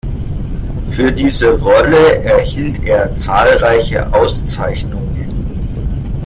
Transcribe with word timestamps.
Für 0.87 1.11
diese 1.11 1.59
Rolle 1.59 2.23
erhielt 2.23 2.83
er 2.83 3.13
zahlreiche 3.13 4.11
Auszeichnungen. 4.11 5.29